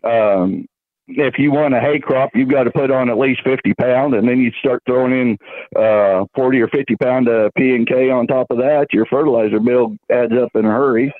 [0.04, 0.66] um,
[1.08, 4.14] if you want a hay crop, you've got to put on at least 50 pound,
[4.14, 5.38] and then you start throwing in
[5.80, 8.88] uh, 40 or 50 pound of P and K on top of that.
[8.92, 11.12] Your fertilizer bill adds up in a hurry.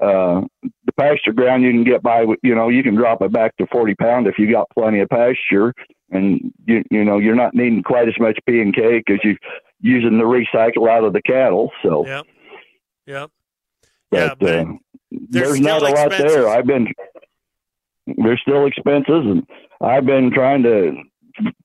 [0.00, 3.56] Uh, the pasture ground you can get by, you know, you can drop it back
[3.58, 5.74] to 40 pound if you got plenty of pasture,
[6.10, 9.36] and you you know you're not needing quite as much P and K because you're
[9.80, 11.70] using the recycle out of the cattle.
[11.82, 12.26] So, yep,
[13.06, 13.30] yep,
[14.10, 14.34] but, yeah.
[14.38, 14.72] But uh,
[15.10, 16.48] there's not a lot there.
[16.48, 16.88] I've been
[18.06, 19.46] there's still expenses, and
[19.80, 20.96] I've been trying to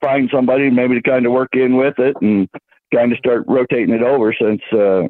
[0.02, 2.50] find somebody maybe to kind of work in with it and
[2.94, 5.04] kind of start rotating it over since uh,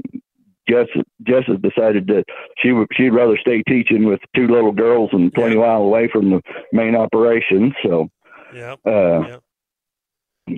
[0.69, 0.87] Jess
[1.23, 2.25] Jess has decided that
[2.57, 6.31] she would she'd rather stay teaching with two little girls and 20 miles away from
[6.31, 6.41] the
[6.71, 7.73] main operation.
[7.83, 8.09] So,
[8.53, 9.43] yeah, uh, yep.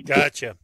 [0.04, 0.56] Gotcha.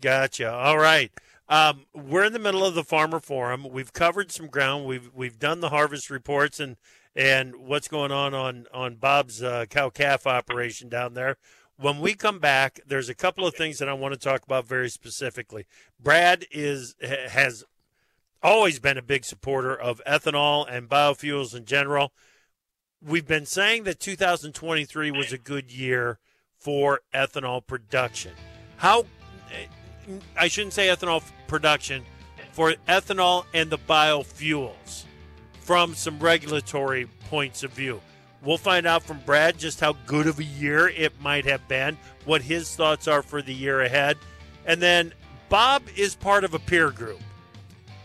[0.00, 0.52] Gotcha.
[0.52, 1.10] All right.
[1.48, 3.68] Um, we're in the middle of the farmer forum.
[3.70, 4.86] We've covered some ground.
[4.86, 6.76] We've we've done the harvest reports and
[7.14, 11.36] and what's going on on on Bob's uh, cow calf operation down there.
[11.78, 14.66] When we come back, there's a couple of things that I want to talk about
[14.66, 15.66] very specifically.
[16.00, 17.64] Brad is has
[18.42, 22.12] always been a big supporter of ethanol and biofuels in general.
[23.02, 26.18] We've been saying that 2023 was a good year
[26.58, 28.32] for ethanol production.
[28.76, 29.06] How
[29.52, 29.66] eh,
[30.36, 32.04] I shouldn't say ethanol production
[32.52, 35.04] for ethanol and the biofuels
[35.60, 38.00] from some regulatory points of view.
[38.42, 41.98] We'll find out from Brad just how good of a year it might have been,
[42.24, 44.16] what his thoughts are for the year ahead.
[44.64, 45.12] And then
[45.48, 47.20] Bob is part of a peer group.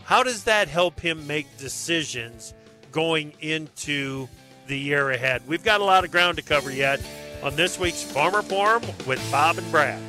[0.04, 2.54] How does that help him make decisions
[2.90, 4.28] going into
[4.66, 5.42] the year ahead?
[5.46, 7.00] We've got a lot of ground to cover yet
[7.42, 10.02] on this week's Farmer Forum with Bob and Brad.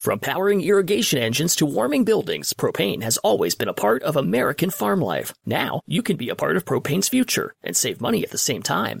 [0.00, 4.70] From powering irrigation engines to warming buildings, propane has always been a part of American
[4.70, 5.34] farm life.
[5.44, 8.62] Now, you can be a part of propane's future and save money at the same
[8.62, 9.00] time.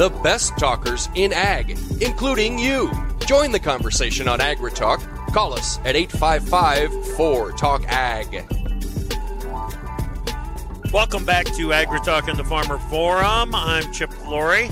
[0.00, 2.90] The best talkers in ag, including you.
[3.26, 5.34] Join the conversation on AgriTalk.
[5.34, 8.46] Call us at 855 4 Talk Ag.
[10.90, 13.54] Welcome back to AgriTalk and the Farmer Forum.
[13.54, 14.70] I'm Chip Flory.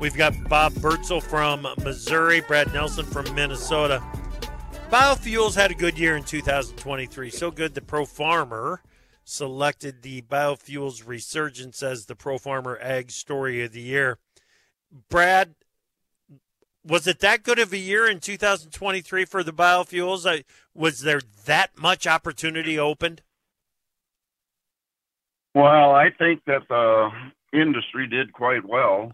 [0.00, 4.02] We've got Bob Birdsell from Missouri, Brad Nelson from Minnesota.
[4.90, 7.30] Biofuels had a good year in 2023.
[7.30, 8.82] So good the Pro Farmer
[9.22, 14.18] selected the biofuels resurgence as the Pro Farmer Ag Story of the Year.
[15.10, 15.54] Brad,
[16.84, 20.26] was it that good of a year in 2023 for the biofuels?
[20.26, 20.42] Uh,
[20.74, 23.22] was there that much opportunity opened?
[25.54, 27.10] Well, I think that the
[27.52, 29.12] industry did quite well.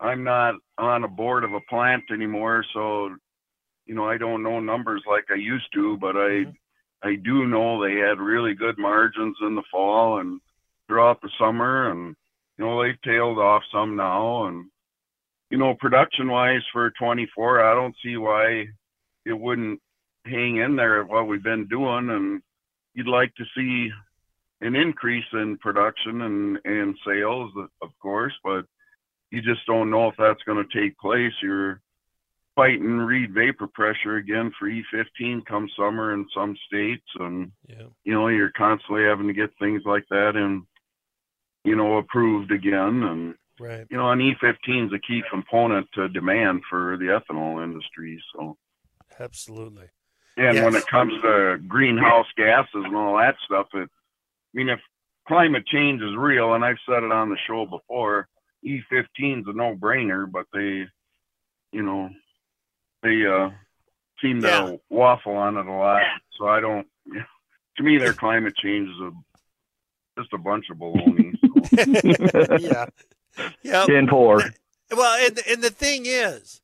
[0.00, 3.14] I'm not on a board of a plant anymore, so
[3.86, 6.50] you know I don't know numbers like I used to, but I mm-hmm.
[7.08, 10.40] I do know they had really good margins in the fall and
[10.86, 12.16] throughout the summer, and
[12.58, 14.66] you know they've tailed off some now, and
[15.54, 18.64] you know production wise for 24, I don't see why
[19.24, 19.80] it wouldn't
[20.24, 22.42] hang in there at what we've been doing, and
[22.92, 23.88] you'd like to see
[24.62, 28.64] an increase in production and and sales, of course, but
[29.30, 31.32] you just don't know if that's going to take place.
[31.40, 31.80] You're
[32.56, 37.86] fighting Reid vapor pressure again for E15 come summer in some states, and yeah.
[38.02, 40.64] you know you're constantly having to get things like that and
[41.62, 43.86] you know approved again, and right.
[43.90, 48.22] you know an E15 is a key component to demand for the ethanol industry.
[48.34, 48.56] So
[49.18, 49.88] absolutely,
[50.36, 50.64] and yes.
[50.64, 54.80] when it comes to greenhouse gases and all that stuff, it I mean if
[55.26, 58.28] climate change is real, and I've said it on the show before
[58.64, 60.86] E15 is a no-brainer, but they,
[61.72, 62.08] you know,
[63.02, 63.50] they uh,
[64.22, 64.76] seem to Yeah.
[64.90, 66.02] waffle on it a lot.
[66.38, 66.86] So I don't.
[67.76, 69.10] To me, their climate change is a
[70.18, 71.34] just a bunch of baloney.
[71.40, 72.56] So.
[72.60, 72.86] yeah,
[73.62, 73.84] yeah.
[73.86, 74.42] Ten four.
[74.90, 76.60] Well, and and the thing is,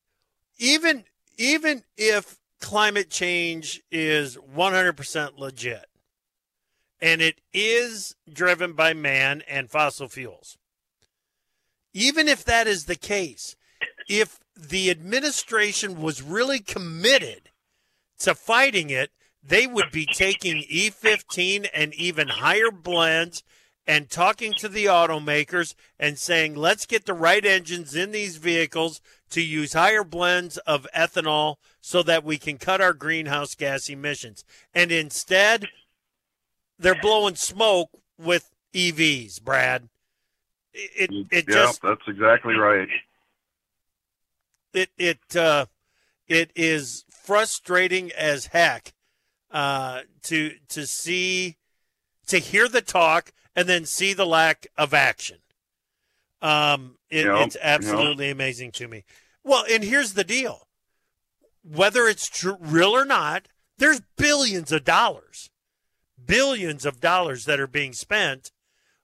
[0.58, 1.04] even
[1.38, 5.86] even if climate change is 100% legit,
[7.00, 10.58] and it is driven by man and fossil fuels.
[11.94, 13.56] Even if that is the case,
[14.08, 17.50] if the administration was really committed
[18.18, 19.10] to fighting it,
[19.42, 23.42] they would be taking E15 and even higher blends
[23.90, 29.00] and talking to the automakers and saying, let's get the right engines in these vehicles
[29.30, 34.44] to use higher blends of ethanol so that we can cut our greenhouse gas emissions.
[34.72, 35.66] And instead,
[36.78, 39.88] they're blowing smoke with EVs, Brad.
[40.72, 42.88] It it, yeah, just that's exactly right.
[44.72, 45.66] it it uh,
[46.28, 48.92] it is frustrating as heck
[49.50, 51.56] uh, to to see
[52.28, 55.38] to hear the talk and then see the lack of action.
[56.42, 59.04] Um, it, Yeah, it's absolutely amazing to me.
[59.44, 60.68] Well, and here's the deal:
[61.62, 63.48] whether it's true, real or not,
[63.78, 65.50] there's billions of dollars,
[66.24, 68.52] billions of dollars that are being spent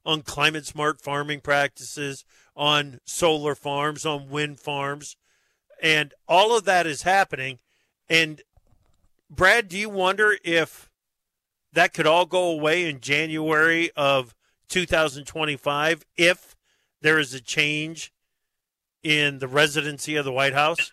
[0.05, 2.25] on climate smart farming practices,
[2.55, 5.17] on solar farms, on wind farms,
[5.83, 7.59] and all of that is happening.
[8.09, 8.43] And
[9.29, 10.89] Brad, do you wonder if
[11.73, 14.36] that could all go away in January of
[14.69, 16.55] 2025 if
[17.01, 18.13] there is a change
[19.03, 20.93] in the residency of the White House?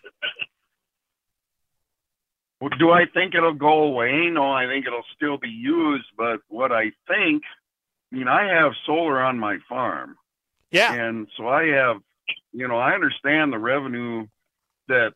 [2.60, 4.30] Well, Do I think it'll go away?
[4.30, 6.06] No, I think it'll still be used.
[6.16, 7.42] But what I think,
[8.12, 10.16] I mean, I have solar on my farm.
[10.70, 10.94] Yeah.
[10.94, 11.96] And so I have,
[12.52, 14.26] you know, I understand the revenue
[14.88, 15.12] that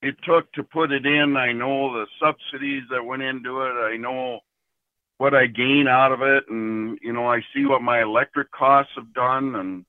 [0.00, 1.36] it took to put it in.
[1.36, 3.72] I know the subsidies that went into it.
[3.72, 4.40] I know
[5.22, 6.42] what I gain out of it.
[6.48, 9.54] And, you know, I see what my electric costs have done.
[9.54, 9.84] And,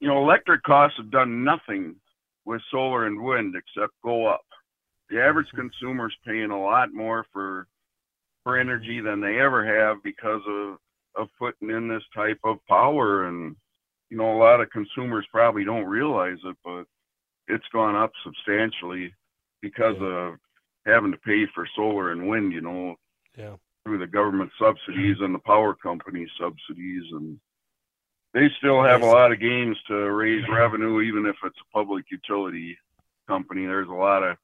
[0.00, 1.96] you know, electric costs have done nothing
[2.44, 4.44] with solar and wind except go up.
[5.08, 5.68] The average mm-hmm.
[5.68, 7.66] consumer's paying a lot more for
[8.44, 10.76] for energy than they ever have because of
[11.16, 13.56] of putting in this type of power and
[14.10, 16.84] you know a lot of consumers probably don't realize it but
[17.48, 19.12] it's gone up substantially
[19.62, 20.34] because of
[20.84, 22.94] having to pay for solar and wind you know
[23.36, 23.56] Yeah.
[23.86, 27.38] Through the government subsidies and the power company subsidies and
[28.34, 32.04] they still have a lot of games to raise revenue even if it's a public
[32.10, 32.76] utility
[33.28, 33.64] company.
[33.64, 34.36] There's a lot of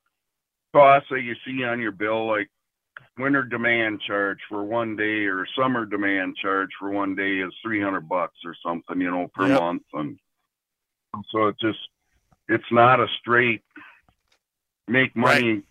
[0.72, 2.48] costs that you see on your bill like
[3.18, 8.08] winter demand charge for one day or summer demand charge for one day is 300
[8.08, 9.60] bucks or something you know per Yep.
[9.60, 9.82] month.
[9.92, 10.18] And
[11.30, 11.80] so it just
[12.48, 13.62] it's not a straight
[14.86, 15.64] make money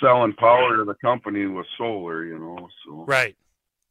[0.00, 3.36] selling power to the company with solar you know so Right.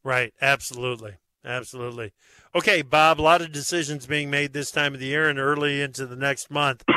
[0.04, 0.32] Right.
[0.40, 1.16] Absolutely.
[1.44, 2.12] Absolutely.
[2.54, 5.80] Okay, Bob, a lot of decisions being made this time of the year and early
[5.80, 6.84] into the next month.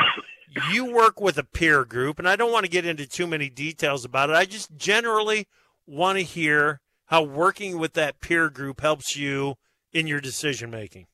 [0.70, 3.50] You work with a peer group, and I don't want to get into too many
[3.50, 4.36] details about it.
[4.36, 5.48] I just generally
[5.88, 9.56] want to hear how working with that peer group helps you
[9.94, 11.08] in your decision making.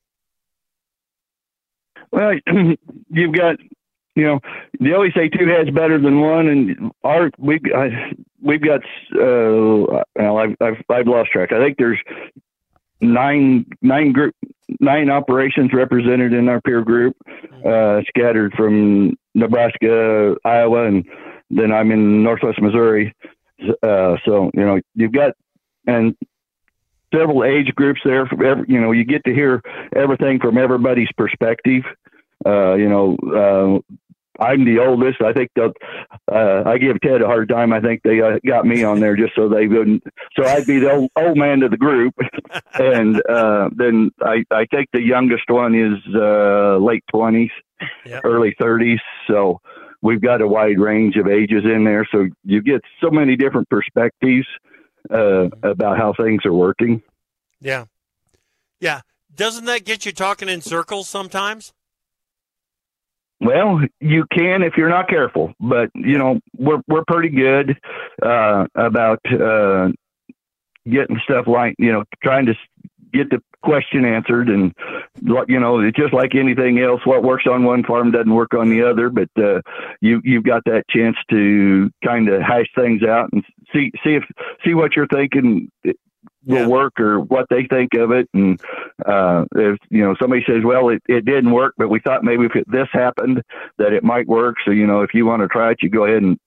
[2.10, 2.32] Well,
[3.10, 3.54] you've got,
[4.18, 4.40] you know,
[4.80, 8.12] they always say two heads better than one, and our we I,
[8.42, 8.80] we've got.
[9.14, 11.52] Uh, well, I've, I've I've lost track.
[11.52, 12.00] I think there's
[13.00, 14.34] nine nine group
[14.80, 17.16] nine operations represented in our peer group,
[17.64, 21.04] uh, scattered from Nebraska, Iowa, and
[21.50, 23.14] then I'm in Northwest Missouri.
[23.84, 25.34] Uh, so you know, you've got
[25.86, 26.16] and
[27.14, 28.26] several age groups there.
[28.26, 29.62] From every, you know, you get to hear
[29.94, 31.84] everything from everybody's perspective.
[32.46, 33.94] Uh, you know, uh,
[34.38, 35.20] I'm the oldest.
[35.22, 35.72] I think that
[36.30, 37.72] uh, I give Ted a hard time.
[37.72, 40.04] I think they uh, got me on there just so they wouldn't.
[40.36, 42.14] So I'd be the old, old man of the group,
[42.74, 47.50] and uh, then I I think the youngest one is uh, late twenties,
[48.24, 49.00] early thirties.
[49.26, 49.60] So
[50.02, 52.06] we've got a wide range of ages in there.
[52.10, 54.46] So you get so many different perspectives
[55.10, 57.02] uh, about how things are working.
[57.60, 57.86] Yeah.
[58.80, 59.00] Yeah.
[59.34, 61.72] Doesn't that get you talking in circles sometimes?
[63.40, 67.78] Well, you can if you're not careful, but you know we're we're pretty good
[68.22, 69.88] uh, about uh,
[70.84, 72.54] getting stuff like you know trying to
[73.12, 74.74] get the question answered, and
[75.48, 77.00] you know it's just like anything else.
[77.04, 79.60] What works on one farm doesn't work on the other, but uh,
[80.00, 84.24] you you've got that chance to kind of hash things out and see see if
[84.64, 85.70] see what you're thinking
[86.44, 88.28] will work or what they think of it.
[88.34, 88.60] And
[89.06, 92.44] uh, if you know somebody says, "Well, it, it didn't work, but we thought maybe
[92.46, 93.42] if it, this happened
[93.78, 96.04] that it might work." So you know, if you want to try it, you go
[96.04, 96.38] ahead and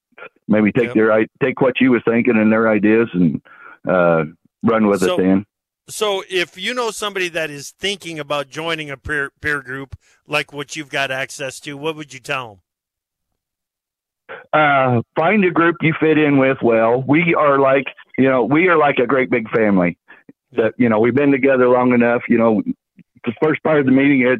[0.47, 3.41] maybe take their i- take what you was thinking and their ideas and
[3.87, 4.25] uh,
[4.63, 5.23] run with So- it.
[5.23, 5.45] Then
[5.87, 9.95] So if you know somebody that is thinking about joining a peer peer group
[10.27, 12.57] like what you've got access to, what would you tell them?
[14.53, 17.03] Uh, find a group you fit in with well.
[17.07, 17.85] We are like,
[18.17, 19.97] you know, we are like a great big family.
[20.53, 22.23] That you know, we've been together long enough.
[22.27, 22.61] You know,
[23.23, 24.39] the first part of the meeting is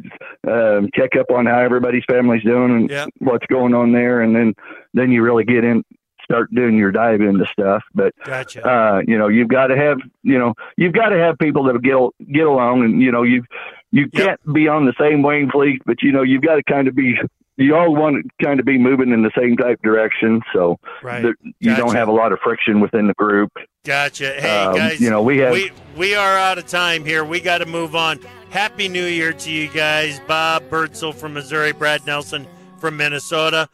[0.49, 3.09] um, check up on how everybody's family's doing and Yep.
[3.19, 4.53] what's going on there, and then
[4.93, 5.83] then you really get in,
[6.23, 7.83] start doing your dive into stuff.
[7.93, 8.67] But Gotcha.
[8.67, 11.81] uh, you know, you've got to have, you know, you've got to have people that
[11.81, 11.97] get
[12.31, 13.43] get along, and you know, you
[13.91, 16.95] you can't be on the same wavelength, but you know, you've got to kind of
[16.95, 17.15] be.
[17.57, 21.21] You all want to kind of be moving in the same type direction, so Right.
[21.21, 23.51] there, you don't have a lot of friction within the group.
[23.85, 24.33] Gotcha.
[24.39, 27.23] Hey Um, guys, you know, we have- we we are out of time here.
[27.23, 28.19] We got to move on.
[28.51, 32.47] Happy New Year to you guys, Bob Birdsell from Missouri, Brad Nelson
[32.79, 33.67] from Minnesota.